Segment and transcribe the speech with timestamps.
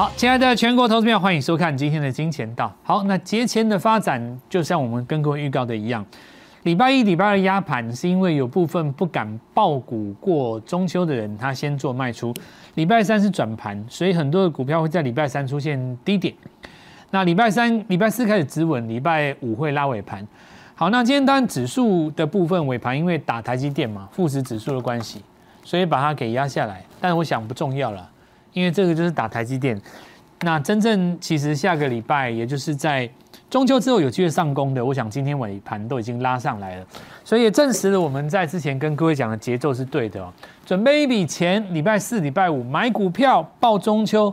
[0.00, 2.74] 好，亲爱的全国投资票，欢迎收看今天的金钱道。
[2.82, 6.02] 好，那节前的发展就像我们跟各位预告的一样，
[6.62, 12.32] 礼拜一、礼拜二压盘是因为有部分不敢爆股过中秋的人，他先做卖出。
[12.76, 16.34] 礼拜三是转盘，所以很多的股票会在礼拜三出现低点。
[17.10, 20.26] 那礼拜三、礼拜四开始止稳，礼拜五会拉尾盘。
[20.74, 25.20] 好，那今天当然指数的部分尾盘，因为打台积电嘛，富时指数的关系，
[25.62, 26.82] 所以把它给压下来。
[26.98, 28.08] 但我想不重要了。
[28.52, 29.80] 因为这个就是打台积电，
[30.40, 33.08] 那真正其实下个礼拜，也就是在
[33.48, 36.86] 中秋之后有机会上攻的，我想今天尾盘都已经拉上来了，
[37.24, 40.32] 所以也证实了我们在之前跟各位讲的节奏是对的哦。
[40.64, 44.32] 准备一笔钱，礼拜四、礼拜五买股票报中秋，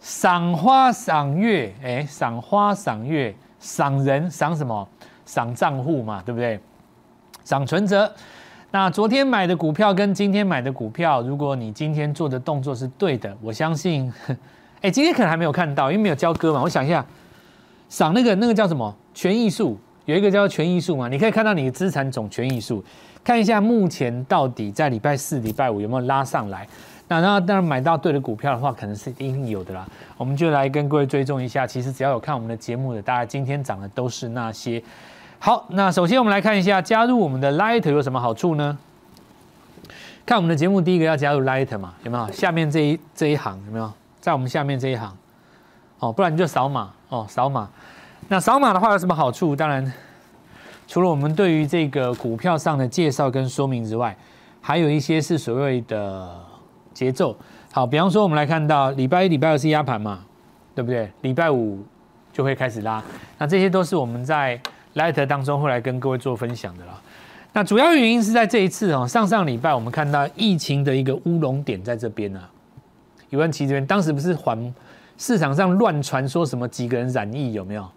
[0.00, 4.86] 赏花赏月，哎，赏花赏月，赏人赏什么？
[5.24, 6.60] 赏账户嘛，对不对？
[7.44, 8.12] 赏存折。
[8.74, 14.12] 那昨天买的股票跟今天买的股票，如果你今天做的动作是对的，我相信，
[14.82, 16.60] 哎，今天可能还没有看到，因为没有交割嘛。
[16.60, 17.06] 我想一下，
[17.88, 22.84] 赏那个那个叫什么权益数，有一个叫权益数嘛，你可以看到你的资产总权益数，
[23.22, 26.66] 看一下目前到底在礼拜四、礼拜五有没有拉上来。
[27.06, 29.86] 那那当然买到对的股票的话，可能是一定有的啦。
[30.16, 34.82] 我们就来跟各位追踪一下，其实只要有看我们的节目的，大家今天涨的都是那些。
[35.38, 38.78] 好，那首先我们来看一下加入我们的 Light 有什么好处呢？
[40.24, 42.32] 看我们的节目，第一个要加入 Light 嘛，有没有？
[42.32, 43.92] 下面这一这一行有没有？
[44.22, 45.14] 在我们下面这一行，
[45.98, 47.68] 哦，不然你就扫码哦，扫码。
[48.28, 49.54] 那扫码的话有什么好处？
[49.54, 49.92] 当然，
[50.88, 54.16] 除了我们对于这个股票上的介绍跟说明之外，
[54.62, 56.34] 还有一些是所谓的
[56.94, 57.36] 节奏。
[57.70, 60.20] 好，比方说我们来看到礼拜一、礼拜二是压盘嘛，
[60.74, 61.12] 对不对？
[61.20, 61.84] 礼拜五
[62.32, 63.02] 就会开始拉，
[63.36, 64.58] 那这些都是我们在。
[64.94, 67.00] Light 当中会来跟各位做分享的啦。
[67.52, 72.50] 那主要原因是在这一次哦，上上礼拜我们看到疫情的一个乌龙点在这边啊，
[73.30, 74.74] 有万奇这边，当时不是环
[75.18, 77.88] 市场上乱传说什么几个人染疫有没有？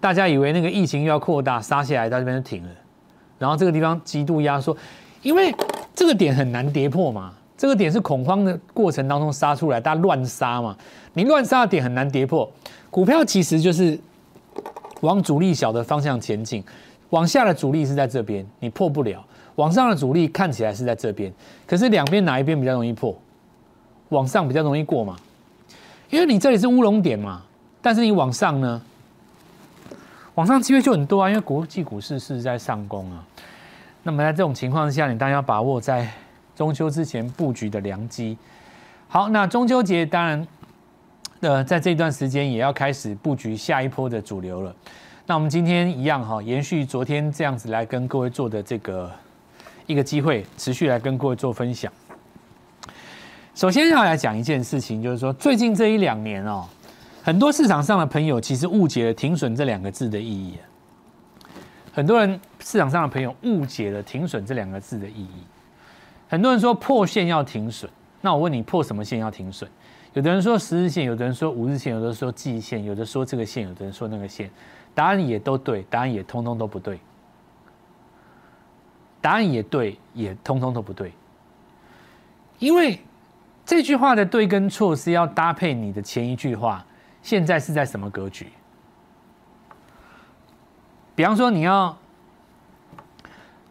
[0.00, 2.70] 大家以为那个疫情又要扩大，杀下来到这边就停了，
[3.38, 4.76] 然后这个地方极度压缩，
[5.22, 5.54] 因为
[5.94, 10.76] 这个点很难跌破嘛，这个点是恐慌的过程当中杀出来，大家乱杀嘛，
[11.12, 12.50] 你乱杀的点很难跌破，
[12.90, 13.98] 股票其实就是。
[15.04, 16.64] 往阻力小的方向前进，
[17.10, 19.20] 往下的阻力是在这边，你破不了；
[19.56, 21.30] 往上的阻力看起来是在这边，
[21.66, 23.14] 可是两边哪一边比较容易破？
[24.08, 25.14] 往上比较容易过嘛？
[26.08, 27.42] 因为你这里是乌龙点嘛，
[27.82, 28.80] 但是你往上呢？
[30.34, 33.22] 往上机会就很多啊，因为国际股市是在上攻啊。
[34.02, 36.10] 那么在这种情况下，你当然要把握在
[36.56, 38.36] 中秋之前布局的良机。
[39.08, 40.46] 好，那中秋节当然。
[41.46, 44.74] 呃，在这段时间也要开始布局下一波的主流了。
[45.26, 49.10] 那我们今天一样哈，延续昨天这样子来跟各位做的这个
[49.86, 51.92] 一个机会，持续来跟各位做分享。
[53.54, 56.64] 首先要来讲一件事情，就是说最近这一两年哦，
[57.22, 60.54] 很多市场上的朋友其实误解了“停损”这两个字的意义。
[61.92, 65.44] 很多人市场上的朋友误解了“停损”这两个字的意义。
[66.26, 67.90] 很多人说破线要停损，
[68.22, 69.70] 那我问你，破什么线要停损？
[70.14, 74.48] 有的人说十日线，有的人说五日线，有的说季线，有的说这个线，有的人说那个线，
[74.94, 77.00] 答案也都对，答案也通通都不对，
[79.20, 81.12] 答案也对，也通通都不对，
[82.60, 83.00] 因为
[83.66, 86.86] 这句话的对跟错是要搭配你的前一句话，
[87.20, 88.46] 现在是在什么格局？
[91.16, 91.96] 比方说你要，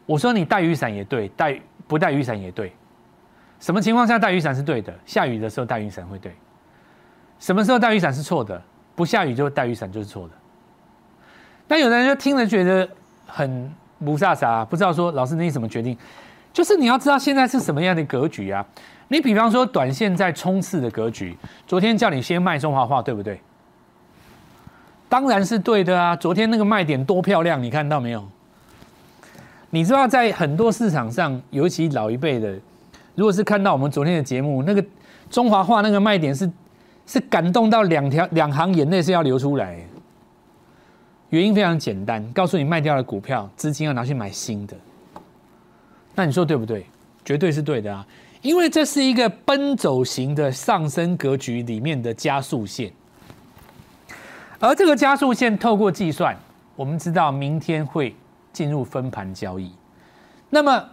[0.05, 2.73] 我说你带雨伞也对，带不带雨伞也对。
[3.63, 4.93] 什么情况下带雨伞是对的？
[5.05, 6.35] 下雨的时候带雨伞会对。
[7.39, 8.61] 什么时候带雨伞是错的？
[8.93, 10.33] 不下雨就带雨伞就是错的。
[11.69, 12.85] 那有的人就听了觉得
[13.25, 15.97] 很不飒飒，不知道说老师你怎么决定？
[16.51, 18.65] 就是你要知道现在是什么样的格局啊？
[19.07, 23.39] 你比方说短线在冲刺的格局，昨天叫你先卖中华画，对不对？
[25.07, 26.13] 当然是对的啊！
[26.17, 28.27] 昨天那个卖点多漂亮，你看到没有？
[29.69, 32.59] 你知道在很多市场上，尤其老一辈的。
[33.15, 34.83] 如果是看到我们昨天的节目，那个
[35.29, 36.49] 中华化那个卖点是
[37.05, 39.79] 是感动到两条两行眼泪是要流出来，
[41.29, 44.75] 原因非常简单，告诉你卖掉了股票，资金要拿去买新的，
[46.15, 46.85] 那你说对不对？
[47.23, 48.05] 绝对是对的啊，
[48.41, 52.91] 因为这是一个奔走型的上升格局里面的加速线，
[54.59, 56.35] 而这个加速线透过计算，
[56.75, 58.15] 我们知道明天会
[58.51, 59.71] 进入分盘交易，
[60.49, 60.89] 那么。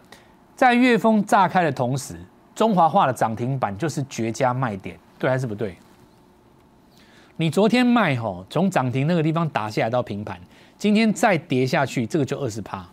[0.61, 2.15] 在月峰炸开的同时，
[2.55, 5.75] 中华化的涨停板就是绝佳卖点，对还是不对？
[7.39, 10.39] 你昨天卖吼，从涨停那个地方打下来到平盘，
[10.77, 12.87] 今天再跌下去，这个就二十趴。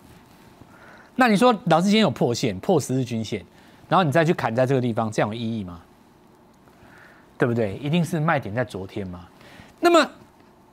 [1.18, 3.44] 那你说老师今天有破线，破十日均线，
[3.90, 5.81] 然后你再去砍在这个地方，这样有意义吗？
[7.38, 7.75] 对不对？
[7.80, 9.28] 一定是卖点在昨天嘛。
[9.81, 10.10] 那么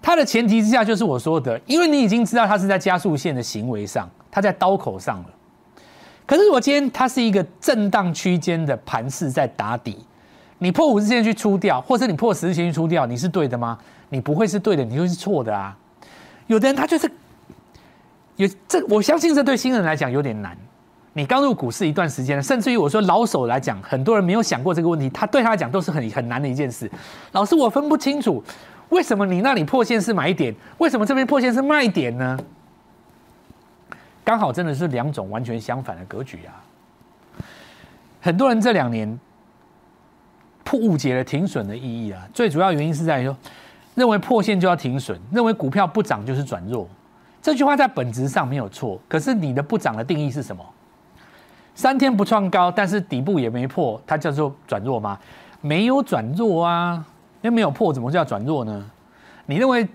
[0.00, 5.30] 它的前提之下，就是我说的，因为你已经知道它是在加速线的行为上，它在刀口上了。
[6.26, 9.98] 可是我今天它是一个震荡区间的盘势在打底，
[10.58, 13.78] 你破五日线去出掉，或者你破十日线去出掉，你是对的吗？
[14.08, 15.76] 你不会是对的，你就是错的啊。
[16.46, 17.10] 有的人他就是
[18.36, 20.56] 有这，我相信这对新人来讲有点难。
[21.12, 26.90] 你刚入股市一段时间，甚至于我说老手来讲，很多人没有想过这个问题，他对他来讲都是很很难的一件事。
[27.32, 28.42] 老师，我分不清楚，
[28.88, 32.36] 为什么你那里破线是买点，为什么这边破线是卖点呢？
[34.24, 36.64] 刚好真的是两种完全相反的格局啊！
[38.22, 39.20] 很多人这两年
[40.64, 43.36] 破误解了停损的意义啊，最主要原因是在于说，
[43.94, 46.88] 认为破线就要停损，认为股票不涨就是转弱。
[47.42, 50.64] 这句话在本质上没有错，可是你的不涨的定义是什么？
[51.74, 55.18] 三天不创高，但是底部也没破，它叫做转弱吗？
[55.60, 57.04] 没有转弱啊，
[57.42, 58.90] 因为没有破，怎么叫转弱呢？
[59.44, 59.86] 你认为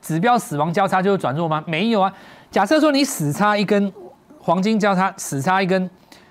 [0.00, 1.62] 指标死亡交叉就是转弱吗？
[1.66, 2.10] 没有啊。
[2.56, 3.92] 假设说你死叉一根
[4.40, 5.90] 黄金交叉，死叉一根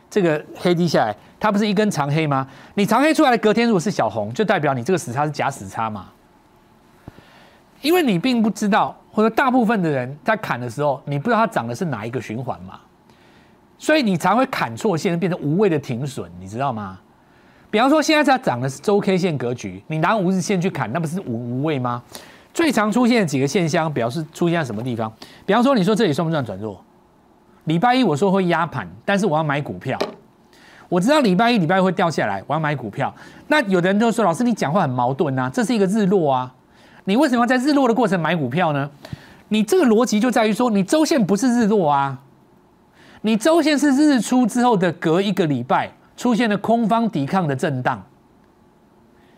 [0.09, 2.47] 这个黑 D 下来，它不是一根长黑吗？
[2.73, 6.07] 你长黑出来的隔天如果是小红，就代表你这个死叉是假死叉嘛？
[7.83, 12.79] 因为你并不知道，或者大部分的人在砍的时候，你不知道它涨的是哪一个循环嘛？
[13.77, 16.97] 所以你才会砍错线，变成无谓的停损，你知道吗？
[17.69, 22.01] 比方说现在在涨的是周 K 线格局，你拿五日线去砍，那不是无无谓吗？
[22.55, 25.11] 最常出现的几个现象，表示出现在什么地方？
[25.45, 26.81] 比方说，你说这里算不算转弱？
[27.65, 29.99] 礼拜一我说会压盘，但是我要买股票，
[30.87, 33.13] 我知道礼拜一、礼拜二会掉下来，我要买股票。
[33.47, 36.53] 那有的人就说：“老师，你讲话很矛盾啊，这是一个日落啊，
[37.03, 38.89] 你为什么要在日落的过程买股票呢？”
[39.49, 42.17] 你这个逻辑就在于说，你周线不是日落啊。
[43.21, 48.01] 你周线是日出之后的隔一个礼拜出现了空方抵抗的震荡，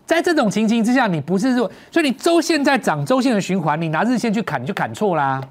[0.07, 5.42] 在这种情形之下，你不是说，所以你周线在涨，周线的循环，你拿日线去砍，你就砍错啦。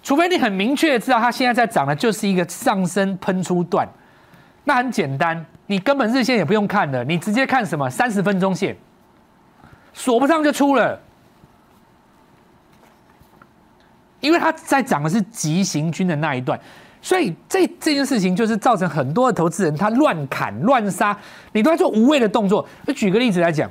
[0.00, 3.86] 除非你很明确知道它现在在涨的就是一个上升喷出段，
[4.64, 8.76] 那很简单，你根本日线也不用看了，你直接看什么三十分钟线，
[9.92, 10.98] 锁不上就出了。
[14.20, 16.58] 因为它在涨的是急行军的那一段，
[17.02, 21.16] 所以这这件事情就是造成很多的投资人他乱砍乱杀，
[21.52, 22.66] 你都在做无谓的动作。
[22.94, 23.70] 举个例子来讲，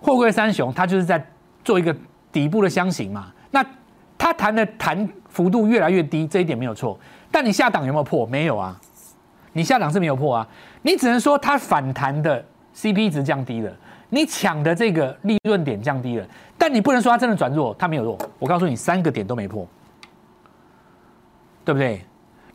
[0.00, 1.24] 货柜三雄它就是在
[1.62, 1.94] 做一个
[2.32, 3.64] 底部的箱型嘛，那
[4.16, 6.98] 它弹的弹幅度越来越低，这一点没有错。
[7.30, 8.24] 但你下档有没有破？
[8.26, 8.80] 没有啊，
[9.52, 10.48] 你下档是没有破啊，
[10.82, 12.44] 你只能说它反弹的
[12.74, 13.70] CP 值降低了。
[14.10, 16.26] 你抢的这个利润点降低了，
[16.56, 18.16] 但你不能说它真的转弱，它没有弱。
[18.38, 19.66] 我告诉你，三个点都没破，
[21.64, 22.04] 对不对？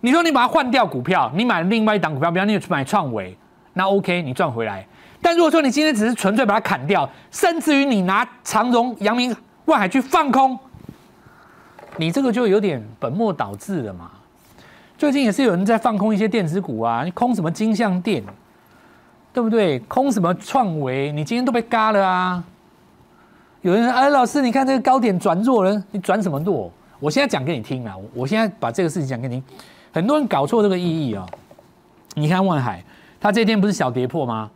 [0.02, 3.36] 你说你把它换掉股票，你买另外一档股票，比方你买创维，
[3.74, 4.86] 那 OK，你赚回来。
[5.22, 9.36] 但如果说你今天只是纯粹把它砍掉，甚至于你拿长荣、阳明、
[9.66, 10.58] 万海去放空，
[11.98, 14.12] 你这个就有点本末倒置了嘛。
[14.98, 18.24] 最近也是有人在放空一些电子股啊，你空什么金相电？
[19.32, 19.78] 对不对？
[19.82, 21.12] 空什么创维？
[21.12, 22.44] 你今天都被嘎了啊！
[23.62, 27.96] 有人说：“哎，老师，你看这个高点转弱了，你转什么弱？”我现在讲给你听啊！
[28.14, 29.44] 我现在把这个事情讲给你听。
[29.92, 31.26] 很多人搞错这个意义啊！
[32.16, 32.84] 你看万海，
[33.20, 34.50] 它这天不是小跌破吗？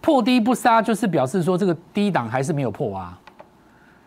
[0.00, 3.18] 破低不杀，就是表示说这个低档还是没有破啊。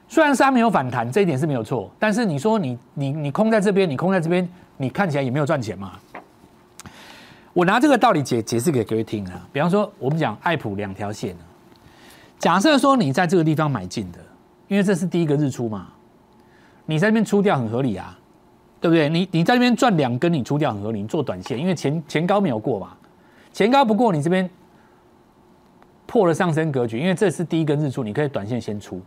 [0.07, 5.93] 虽然杀没有反弹，这一点是没有错，但是你说你你你空在这边，你空在这边，你看起来也没有赚钱嘛。
[7.53, 11.35] 我拿这个道理解解释给各位听啊，比方说我们讲爱普两条线
[12.39, 14.19] 假设说你在这个地方买进的，
[14.67, 15.87] 因为这是第一个日出嘛，
[16.91, 18.19] 你在那边出掉很合理啊，
[18.81, 19.07] 对不对？
[19.07, 22.89] 你你在那边赚两根，你出掉很合理，你做短线，因为前前高没有过嘛，
[23.53, 24.49] 前高不过，你这边
[26.05, 29.01] 破了上升格局，因为这是第一根日出，你可以短线先出。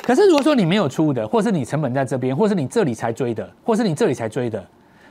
[0.00, 4.64] 可是如果说你没有出的，或是你成本在这边，或是你这里才追的，或是你这里才追的，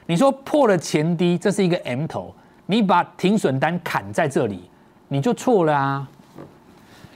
[0.06, 2.34] 你说破了前低，这是一个 M 头。
[2.68, 4.70] 你把停损单砍在这里，
[5.10, 6.08] 你就错了啊！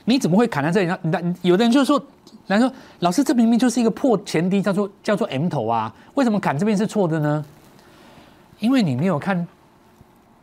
[0.03, 1.00] 你怎么会砍在这里呢？
[1.03, 2.01] 那有的人就说，
[2.48, 7.46] 来说老师，这明明就是一个破前低，叫做叫做 M 头啊，为什么砍这边是错的呢？
[8.60, 9.46] 因为你没有看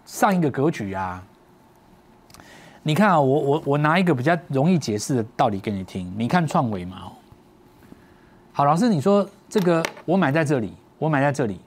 [0.04, 1.22] 上一个格局啊！
[2.82, 6.12] 你看啊，我我我拿一个比较容易解释的道理给你听。
[6.18, 7.12] 你看创维嘛，
[8.52, 11.60] 好，老师你说这个我买在这里，我买在这里，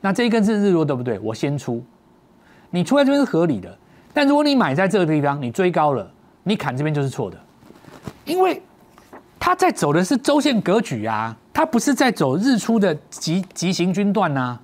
[0.00, 1.18] 那这一根是日落对不对？
[1.18, 1.84] 我先出。
[2.70, 3.76] 你出在这边是合理的，
[4.14, 6.10] 但如果你买在这个地方，你追高了，
[6.42, 7.36] 你砍这边就是错的，
[8.24, 8.62] 因为
[9.40, 14.60] 它在走的是周线格局啊，它不是在走日出的急急行军段呐。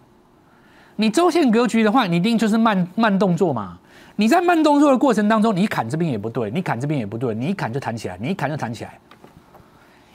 [0.97, 3.79] 你周线格局的话，你一定就是慢慢动作嘛。
[4.17, 8.99] 你在慢动作的过程当中，你砍这边也不对，你砍这边也不对，你一砍就弹起来，你一砍就弹起来，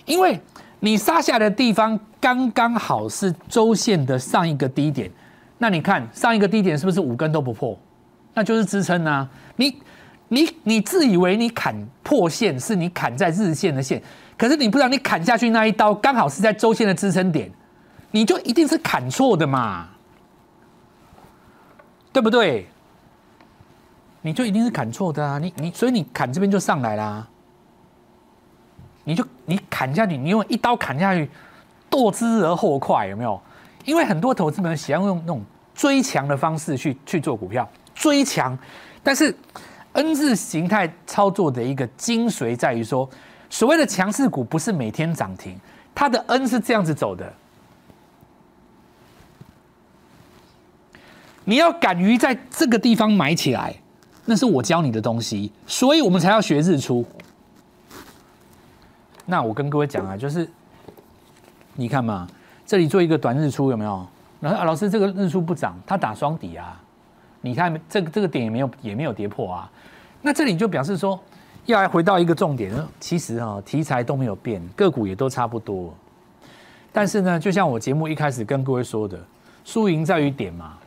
[0.05, 0.39] 因为
[0.79, 5.11] 你杀下的地方刚刚好是周线的上一个低点，
[5.57, 7.77] 那你看上一个低点是不是五根都不破？
[8.33, 9.29] 那就是支撑啊！
[9.57, 9.75] 你
[10.29, 14.01] 你你自以为你砍破线是你砍在日线的线，
[14.41, 17.51] 可是你不知道你砍下去那一刀刚好是在周线的支撑点，
[18.09, 19.89] 你就一定是砍错的嘛，
[22.11, 22.65] 对不对？
[24.23, 25.37] 你就一定是砍错的啊！
[25.37, 27.27] 你你所以你砍这边就上来啦，
[29.03, 31.29] 你就你砍下去，你用一刀砍下去，
[31.87, 33.39] 剁之而后快，有没有？
[33.85, 35.43] 因为很多投资人喜欢用那种
[35.75, 38.57] 追强的方式去去做股票，追强。
[39.03, 39.35] 但是
[39.93, 43.07] N 字形态操作的一个精髓在于说，
[43.51, 45.55] 所谓的强势股不是每天涨停，
[45.93, 47.31] 它的 N 是这样子走的。
[51.43, 53.75] 你要敢于在这个地方买起来。
[54.23, 57.03] 那是我教你的东西，所以我们才要学日出。
[59.25, 60.47] 那我跟各位讲啊，就是
[61.73, 62.27] 你看嘛，
[62.63, 64.07] 这里做一个短日出有没有？
[64.39, 66.79] 然后啊，老师这个日出不涨，它打双底啊。
[67.41, 69.69] 你看这个这个点也没有也没有跌破啊。
[70.21, 71.19] 那这里就表示说，
[71.65, 75.93] 要来回到一个重点，其实哈题材都没有变，个股也都差不多。
[76.91, 79.17] 但是呢，就像我节目一开始跟各位说的，
[79.63, 80.77] 输赢在于点嘛。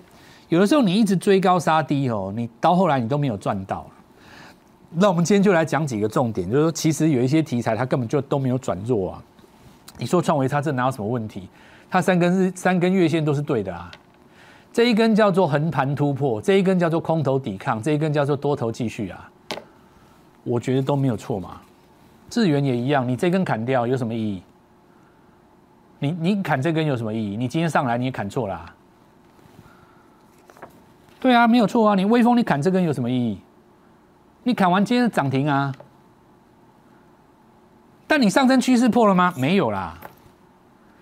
[0.48, 3.86] 有的时候你一直追高杀低哦，你到后来你都没有赚到。
[4.90, 9.22] 那我们今天就来讲几个重点，就是说其实有一些题材它根本就都没有转弱啊。
[9.98, 11.48] 你说创维它这哪有什么问题？
[11.88, 13.90] 它三根是三根月线都是对的啊。
[14.72, 19.30] 这一根叫做横盘突破，这一根叫做空头抵抗，这一根叫做多头继续啊。
[20.44, 21.60] 我觉得都没有错嘛。
[22.30, 24.42] 智源也一样，你这根砍掉有什么意义？
[25.98, 27.36] 你你砍这根有什么意义？
[27.36, 28.74] 你今天上来你也砍错了。
[31.20, 31.94] 对啊，没有错啊！
[31.94, 33.40] 你微风，你砍这根有什么意义？
[34.42, 35.74] 你砍完今天涨停啊，
[38.06, 39.32] 但你上升趋势破了吗？
[39.38, 39.96] 没有啦。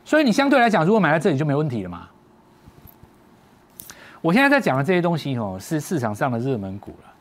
[0.05, 2.09] 所以你相对来讲，如果买在这里就没问题了嘛。
[4.21, 7.12] 我现在在讲的这些东西哦，是市场上的热门股了。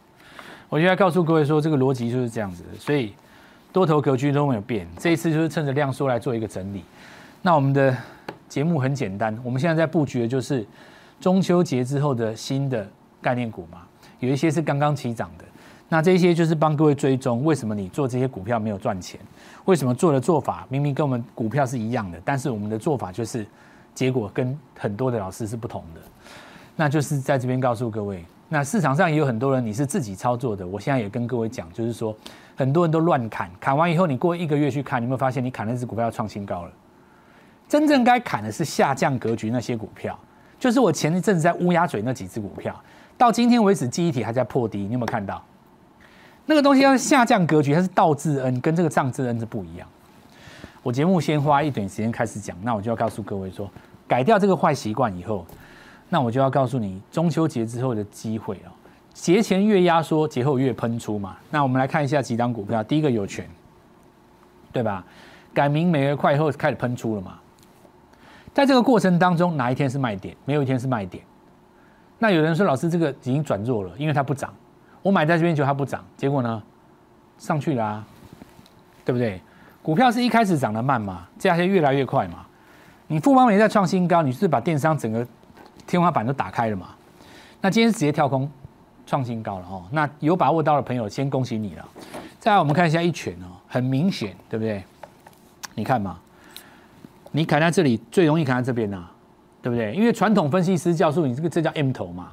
[0.72, 3.14] 我就要告诉各位说，这个逻辑就是这样子的，所以
[3.72, 4.88] 多头格局都没有变。
[4.98, 6.84] 这一次就是趁着量缩来做一个整理。
[7.42, 7.96] 那我们的
[8.48, 10.66] 节目很简单，我们现在在布局的就是。
[11.20, 12.90] 中秋节之后的新的
[13.22, 13.84] 概念股嘛，
[14.22, 15.46] 有一些是刚刚起涨的，
[15.88, 19.20] 那这些就是帮各位追踪，为什么你做这些股票没有赚钱？
[19.66, 23.46] 为什么做的做法明明跟我们股票是一样的，但是我们的做法就是
[23.94, 26.02] 结果跟很多的老师是不同的？
[26.76, 32.14] 那就是在这边告诉各位，那市场上也有很多人你是自己操作的，我现在也跟各位讲，就是说
[32.54, 36.72] 很多人都乱砍，砍完以后你过一个月去看，你有没有发现你砍那只股票要创新高了？
[37.70, 40.20] 真正该砍的是下降格局那些股票。
[40.60, 42.78] 就是我前一阵子在乌鸦嘴那几只股票，
[43.18, 45.42] 到今天为止记忆体还在破低，你有没有看到？
[46.46, 49.88] 那个东西要下降格局，它是倒置 N，跟这个涨置 N 是不一样。
[50.84, 53.72] 我节目先花一点时间开始讲，那我就要告诉各位说，
[54.10, 55.46] 改掉这个坏习惯以后，
[56.14, 58.70] 那我就要告诉你中秋节之后的机会哦。
[59.14, 61.38] 节前越压缩，节后越喷出嘛。
[61.50, 63.50] 那我们来看一下几档股票，第一个有权，
[64.74, 65.04] 对吧？
[65.54, 67.40] 改名美而快以后开始喷出了嘛。
[68.54, 70.36] 在这个过程当中，哪一天是卖点？
[70.44, 71.24] 没有一天是卖点。
[72.20, 74.54] 那有人说，老师这个已经转弱了，因为它不涨。
[75.02, 76.62] 我买在这边就它不涨，结果呢，
[77.38, 78.06] 上去了啊，
[79.06, 79.42] 对不对？
[79.82, 82.46] 股票是一开始涨得慢嘛，接下来越来越快嘛。
[83.08, 85.26] 你富邦美在创新高，你是把电商整个
[85.92, 86.96] 天花板都打开了嘛？
[87.60, 88.50] 那今天直接跳空
[89.06, 89.84] 创新高了哦。
[89.92, 91.86] 那有把握到的朋友，先恭喜你了。
[92.40, 94.84] 再来，我们看一下一拳哦，很明显，对不对？
[95.76, 96.18] 你看嘛。
[97.34, 99.06] 你砍在这里最容易砍在这边呐，
[99.62, 99.94] 对不对？
[99.94, 102.32] 因为传统分析师教授你这个这叫 M 头嘛，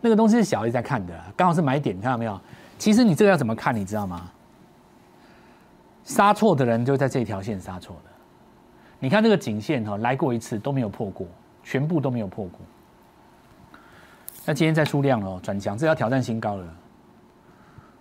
[0.00, 2.40] 那个东西是小 A 在看的，刚好是买点，看到没有？
[2.78, 4.30] 其实你这个要怎么看，你知道吗？
[6.02, 8.10] 杀错的人就在这条线杀错的。
[9.00, 11.26] 你看这个颈线哈，来过一次都没有破过，
[11.62, 12.60] 全部都没有破过。
[14.44, 16.66] 那今天再出量了，转强，这要挑战新高了，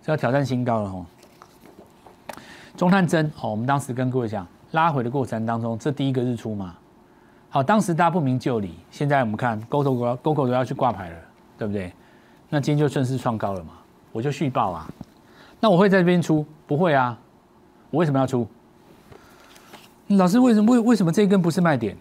[0.01, 1.05] 这要挑战新高了哦。
[2.77, 4.47] 中探针哦，我们当时跟各位讲。
[4.71, 6.75] 拉回的过程当中，这第一个日出嘛，
[7.49, 11.17] 好，当时大家不明就里，现在我们看沟头沟沟口都要去挂牌了，
[11.57, 11.91] 对不对？
[12.49, 13.73] 那今天就顺势创高了嘛，
[14.11, 14.87] 我就续报啊。
[15.59, 16.45] 那我会在这边出？
[16.67, 17.17] 不会啊，
[17.89, 18.47] 我为什么要出？
[20.09, 21.97] 老师为什么为为什么这一根不是卖点？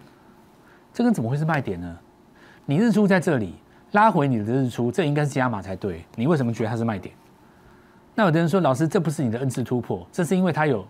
[0.99, 1.97] 这根怎么会是卖点呢？
[2.65, 3.55] 你日出在这里
[3.93, 7.15] 拉回你的日出，这应该是加码才对，你为什么觉得它是卖点？
[8.15, 10.85] 那有的人说，老师这不是你的 N 次突破，这是因为它有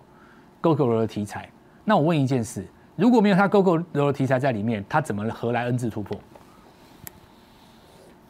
[0.59, 1.47] 沟口的题材。
[1.85, 6.19] 那我问一件事：如果没有它 GO GO 的题材在里面，它怎么何来 N 字突破？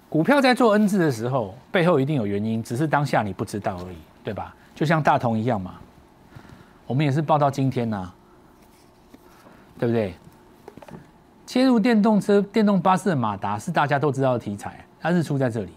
[0.09, 4.53] 股票在做 N 字的时候，背后一定有原因，只是当下你不知道而已，对吧？
[4.75, 5.75] 就像大同一样嘛，
[6.85, 8.11] 我们也是报到今天呐，
[9.79, 10.13] 对不对？
[11.49, 15.71] 切入电动车、电动巴士的马达是大家都知道的题材，它日出在这里。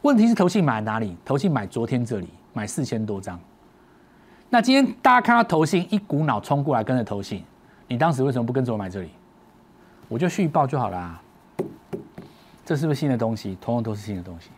[0.00, 1.16] 问题是投信买哪里？
[1.24, 3.38] 投信买昨天这里，买四千多张。
[4.50, 7.44] 那今天大家看到投信一股脑冲过来跟着投信，
[7.86, 9.10] 你当时为什么不跟着我买这里？
[10.08, 11.22] 我就续报就好啦。
[12.66, 13.56] 这是不是新的东西？
[13.60, 14.50] 通通都是新的东西。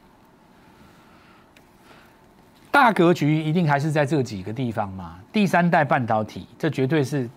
[2.70, 5.16] 大格局一定还是在这几个地方嘛？
[5.30, 7.28] 第三代半导体，这绝对是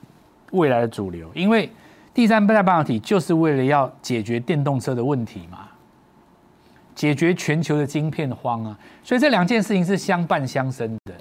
[0.52, 1.70] 未来的主流，因为
[2.18, 5.68] 第三代半导体就是为了要解决电动车的问题嘛，
[6.96, 11.14] 解决全球的晶片荒啊，所以这两件事情是相伴相生的。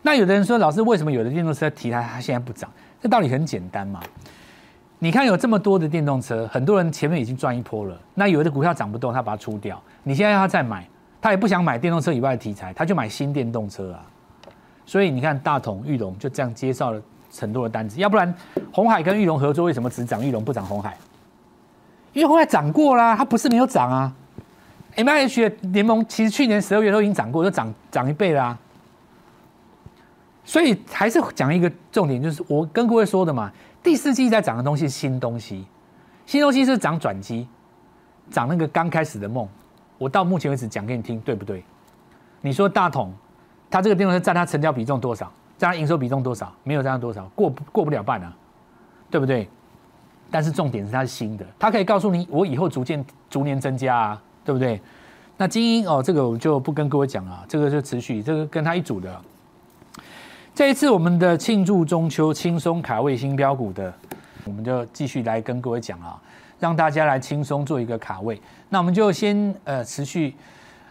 [0.00, 2.70] 那有的人说，老师为什么有的电动车题材它现在不涨？
[2.98, 4.00] 这道理很简单嘛。
[4.98, 10.88] 你看有这么多的电动车，很多人前面已经赚一波了，那有的股票涨不动，他把它出掉，你现在要他再买。
[11.20, 14.00] 他也不想买电动车以外的题材，他就买新电动车啊。
[14.86, 17.02] 所以你看，大同、玉龙就这样介绍了
[17.36, 17.98] 很多的单子。
[17.98, 18.32] 要不然，
[18.72, 20.96] 红海跟玉龙合作，为什么只涨玉龙不涨红海？
[22.12, 24.12] 因为红海涨过啦，它不是没有涨啊。
[24.96, 28.56] M I H 的联盟其实去年十二月都已经涨过，都涨涨一倍啦。
[30.44, 35.66] 所以还是讲一个重点，就是我跟各位说的嘛，第四季在涨的东西是新东西，
[36.24, 37.46] 新东西是涨转机，
[38.30, 39.46] 涨那个刚开始的梦。
[39.98, 41.62] 我到目前为止讲给你听，对不对？
[42.40, 43.12] 你说大统，
[43.70, 45.30] 它这个电动车占它成交比重多少？
[45.58, 46.50] 占营收比重多少？
[46.64, 48.32] 没有占到多少，过过不了半啊，
[49.10, 49.48] 对不对？
[50.30, 54.80] 但是重点是它是新的，它可以告诉你，我以后逐渐逐年增加啊，对不对？
[55.36, 59.20] 那精英哦，这个我就不跟各位讲了，这个就持续，这个跟他一组的。
[60.54, 63.92] 这一次我们的庆祝中秋轻松卡位新标股的，
[64.44, 66.20] 我们就继续来跟各位讲啊。
[66.60, 70.34] 让大家来轻松做一个卡位，那我们就先呃持续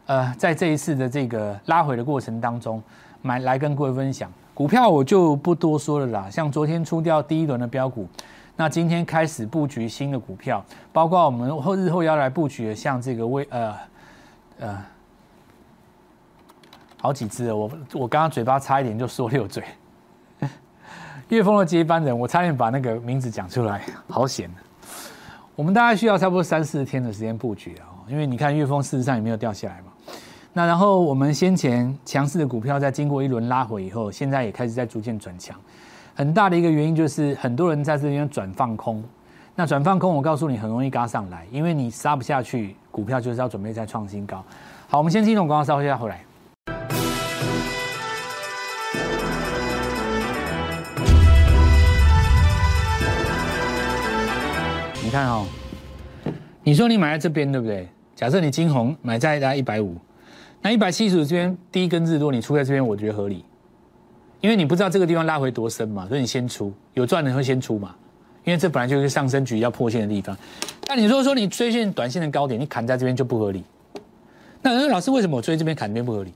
[0.05, 2.81] 呃在这一次的这个拉回的过程当中，
[3.21, 6.27] 买来跟各位分享股票，我就不多说了啦。
[6.31, 8.07] 像昨天出掉第一轮的标股，
[8.55, 13.75] 那今天开始布局新的股票，包括我们后日后要来布局的，像这个微呃
[14.57, 14.85] 呃
[16.99, 19.63] 好几只，我我刚刚嘴巴差一点就说溜嘴，
[21.29, 24.49] 岳峰的接班人，我差点把那个名字讲出来，好险。
[25.55, 29.86] 我们大概需要差不多三四天的时间布局啊，因为你看岳峰事实上也没有掉下来嘛。
[30.57, 35.55] 那然后我们先前强势的股票在经过一轮拉回以后，现在也开始在逐渐转强。
[36.15, 39.03] 很大的一个原因就是很多人在这边转放空。
[39.53, 44.43] 那转放空，我告诉你很容易嘎上来，因为你杀不下去，股票就是要准备再创新高。
[44.87, 46.25] 好，我们先进入广告，稍后再回来。
[55.03, 55.45] 你看哦，
[56.63, 57.87] 你说你买在这边对不对？
[58.15, 59.95] 假设你金红买在大概一百五，
[60.61, 63.45] 那一百七十五这边第一根日落你出在这边，我觉得合理，
[64.41, 67.95] 因为你不知道这个地方拉回多深嘛，所以你先出，有赚的会先出嘛，
[68.43, 70.37] 因为这本来就是上升局要破线的地方。
[70.87, 73.63] 那你如果说你追线短线的高点，你砍在这边就不合理。
[74.61, 76.33] 那说老师为什么我追这边砍这边不合理？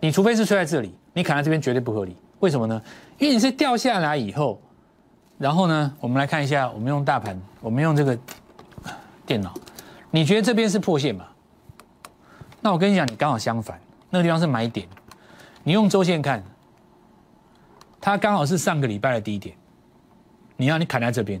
[0.00, 2.16] 你除非是追在这里，你砍在这边绝对不合理。
[2.40, 2.82] 为什么呢？
[3.18, 4.60] 因为你是掉下来以后。
[5.38, 8.18] 然后呢，我们来看一下，我们用大盘，我们用这个
[9.24, 9.54] 电脑，
[10.10, 11.24] 你觉得这边是破线吗？
[12.60, 14.86] 那我跟你讲，你刚好相反，那个地方是买点。
[15.62, 16.42] 你用周线看，
[18.00, 19.54] 它刚好是上个礼拜的低点。
[20.56, 21.40] 你要你砍在这边，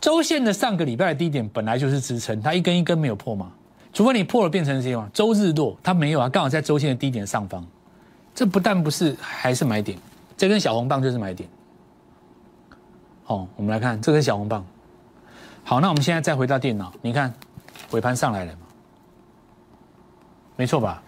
[0.00, 3.52] 周线的上个礼拜的低点本来就是支撑，它一根一根没有破嘛，
[3.92, 7.64] 除非你破了变成这样，周日落它没有啊，刚好在周线的低点上方，
[8.34, 9.96] 这不但不是，还是买点。
[10.36, 11.48] 这根小红棒就是买点。
[13.26, 14.64] 哦，我们来看这根小红棒。
[15.62, 17.32] 好，那我们现在再回到电脑，你看
[17.92, 18.60] 尾盘上来了吗？
[20.60, 21.02] 没错吧？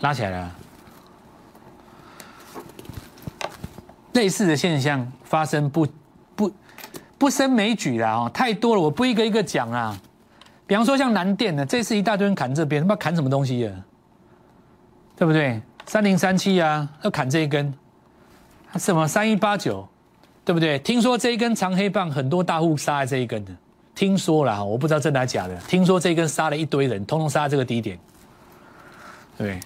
[0.00, 0.50] 拉起来了。
[4.14, 5.86] 类似的现象发生不
[6.34, 6.50] 不
[7.18, 9.94] 不胜枚举了哦，太多了，我不一个一个讲啊。
[10.66, 13.76] 比方说像南电的，这次一大堆人砍这边，他妈砍什么东西啊？
[15.14, 15.60] 对不对？
[15.84, 17.70] 三零三七啊，要砍这一根，
[18.76, 19.86] 什么三一八九？
[20.42, 20.78] 对不对？
[20.78, 23.52] 听说这一根长黑棒很多大户杀在这一根的，
[24.00, 25.54] 听说了哈，我不知道真的假的。
[25.68, 27.98] 听说这一根杀了一堆人，通通杀这个低点，
[29.36, 29.60] 对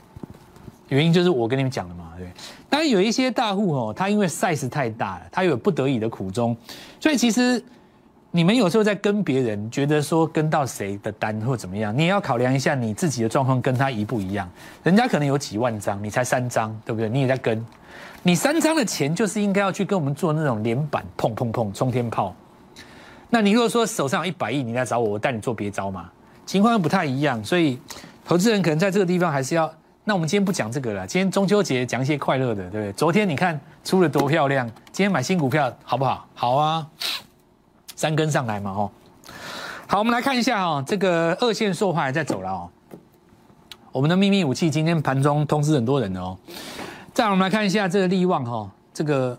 [0.88, 2.26] 原因就是我跟你们讲的嘛，对。
[2.68, 6.56] 当然有一些大户哦，他因为 size 太大了，他有不得已的苦衷，
[6.98, 7.62] 所以其实
[8.32, 14.50] 你们有时候在跟别人，觉得说跟到谁的单或怎么样，你也要考量一下你自己的状况跟他一不一样。
[14.82, 17.08] 人家可能有几万张，你才三张，对不对？
[17.08, 17.64] 你也在跟。
[18.24, 22.34] 你三张的钱就是应该要去跟我们做那种连板碰碰碰冲天炮，
[23.34, 26.08] 那你如果说手上有一百亿，你来找我，我带你做别招嘛？
[26.46, 27.76] 情况又不太一样，所以
[28.24, 29.68] 投资人可能在这个地方还是要。
[30.04, 32.92] 那我们今天不讲这个了，今天中秋节讲一些快乐的，对不对？
[32.92, 36.24] 昨天你看出了多漂亮，今天买新股票好不好？
[36.32, 36.86] 好啊，
[37.96, 38.90] 三根上来嘛，哦。
[39.88, 42.70] 好，我们来看一下哈，这个二线塑化还在走了哦。
[43.90, 46.38] 我们的秘密武器今天盘中通知很多人哦。
[47.12, 49.36] 再我们来看一下这个利旺哈，这个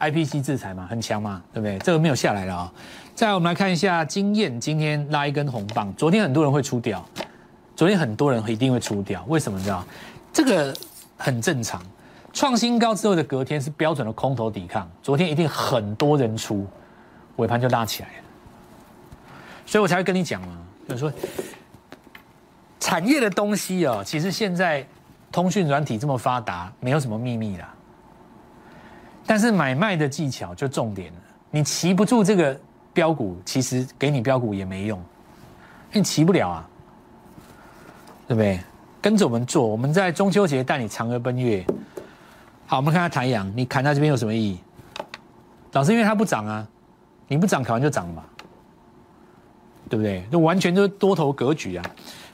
[0.00, 1.78] IPC 制裁嘛，很强嘛，对不对？
[1.78, 2.72] 这个没有下来了啊。
[3.14, 7.04] 再我们来看一下经验，今天拉一根红棒，昨天很多人会出掉。
[7.74, 9.58] 昨天很多人一定会出掉，为什么？
[9.58, 9.84] 你知道？
[10.32, 10.74] 这个
[11.16, 11.80] 很正常。
[12.32, 16.66] 创新高之后的隔天是标准的空头抵抗，昨天一定很多人出，
[17.36, 18.14] 尾盘就拉起来了。
[19.66, 20.58] 所以我才会跟你讲嘛，
[20.88, 21.12] 就是说
[22.78, 24.86] 产业的东西哦，其实现在
[25.32, 27.74] 通讯软体这么发达，没有什么秘密啦。
[29.28, 31.18] 但是买卖的技巧就重点了，
[31.52, 32.58] 你骑不住这个
[32.92, 35.00] 标股，其实给你标股也没用，
[35.92, 36.68] 你骑不了啊。
[38.26, 38.60] 对不对？
[39.00, 41.64] 跟着我们做，我们在中秋节带你嫦娥奔月。
[42.66, 44.60] 好，我们看下太阳，你砍在这边有什么意义？
[45.72, 46.68] 老师，因为它不涨啊，
[47.26, 48.22] 你不涨，砍完就涨嘛，
[49.88, 50.22] 对不对？
[50.30, 51.84] 就完全就是多头格局啊。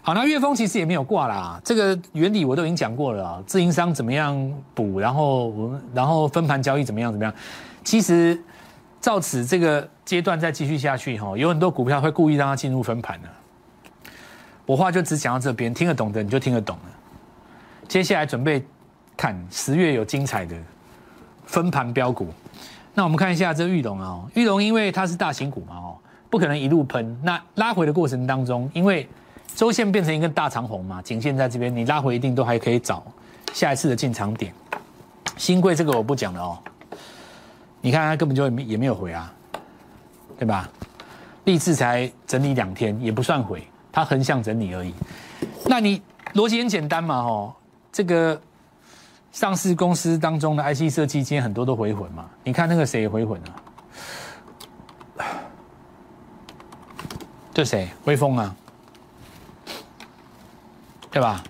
[0.06, 4.38] 好，那月峰其实也没有挂啦，这个原理我都已经讲过了，自营商怎么样
[4.74, 7.32] 补，然后我们然后分盘交易怎么样怎么样。
[7.82, 8.38] 其实
[9.00, 13.28] 照此这个阶段再继续下去哈，有很多股票会故意让它进入分盘的。
[14.66, 16.82] 我话就只讲到这边，听得懂的你就听得懂了。
[17.88, 18.62] 接下来准备
[19.16, 20.54] 看十月有精彩的
[21.46, 22.28] 分盘标股。
[22.92, 25.96] 那我们看一下这玉龙啊，玉龙因为它是大型股嘛哦，
[26.28, 27.18] 不可能一路喷。
[27.22, 29.08] 那拉回的过程当中，因为
[29.54, 33.04] 周线变成一根大长红嘛，颈线在这边，你拉回一定都还可以找
[33.52, 34.52] 下一次的进场点。
[35.36, 36.58] 新贵这个我不讲了哦，
[37.80, 39.32] 你看它根本就也没有回啊，
[40.38, 40.68] 对吧？
[41.44, 43.62] 立志才整理两天，也不算回。
[43.92, 44.92] 它横向整理而已，
[45.66, 46.02] 那你
[46.32, 47.54] 逻辑很简单嘛，哦，
[47.92, 48.40] 这个
[49.30, 55.22] 上市公司当中的 IC 设计今天很多都回魂嘛，你看那个谁回魂啊？
[57.52, 57.88] 这谁？
[58.04, 58.56] 微风啊，
[61.14, 61.44] 对吧？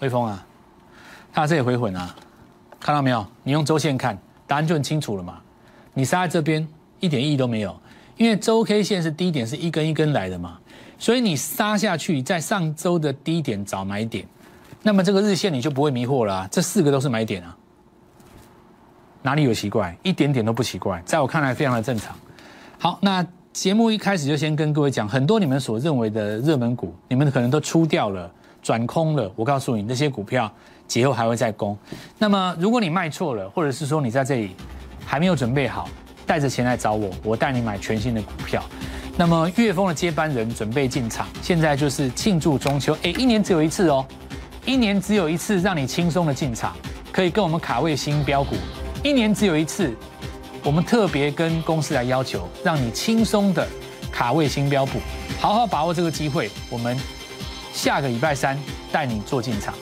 [0.00, 0.44] 微风啊，
[1.32, 2.14] 它这里回魂啊，
[2.78, 3.26] 看到没有？
[3.42, 5.40] 你用周线看，答案就很清楚了嘛。
[5.94, 6.68] 你杀在这边
[7.00, 7.74] 一点意义都没有。
[8.18, 10.58] 因为周 K 线是低点是一根一根来的嘛，
[10.98, 14.26] 所以你杀下去，在上周的低点找买点，
[14.82, 16.46] 那么这个日线你就不会迷惑了。
[16.52, 17.56] 这四个都是买点啊，
[19.22, 19.96] 哪里有奇怪？
[20.02, 22.14] 一点点都不奇怪，在我看来非常的正常。
[22.78, 28.30] 好，那节目一开始就先跟各位讲，很多你们所认为的热门股，你们可能都出掉了，
[28.62, 29.30] 转空了。
[29.36, 30.50] 我告诉你，那些股票
[30.88, 31.76] 节后还会再攻。
[32.18, 34.56] 那么如果你卖错了，或者是说你在这里
[35.04, 35.88] 还没有准备好。
[36.24, 38.62] 带着钱来找我，我带你买全新的股票。
[39.18, 42.96] 那么岳峰的接班人准备进场，现在就是庆祝中秋。
[43.02, 44.06] 哎， 一年只有一次哦，
[44.64, 46.74] 一年只有一次让你轻松的进场，
[47.12, 48.54] 可以跟我们卡位新标股。
[49.02, 49.94] 一年只有一次，
[50.64, 53.66] 我们特别跟公司来要求，让你轻松的
[54.12, 55.00] 卡位新标股，
[55.40, 56.48] 好好把握这个机会。
[56.70, 56.96] 我们
[57.72, 58.56] 下个礼拜三
[58.92, 59.74] 带你做进场。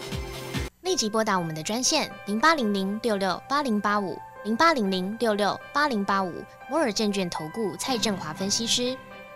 [0.83, 4.19] 立即拨打我们的专线零八零零六六八零八五。
[4.45, 6.33] 零八零零六六八零八五
[6.71, 8.97] 摩尔证券投顾蔡振华分析师，